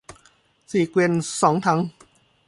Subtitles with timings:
[0.71, 1.79] สี่เกวียน สองถัง